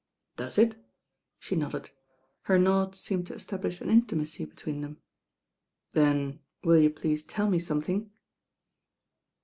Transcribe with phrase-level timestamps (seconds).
[0.35, 0.83] "Does it?"
[1.37, 1.91] She nodded.
[2.49, 4.97] Her nod seemed to establish an inti macy between them.
[5.91, 8.09] "Then will you please tell me something?"